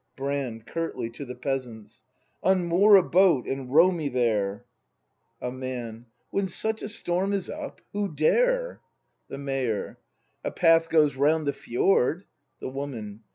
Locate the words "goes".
10.89-11.15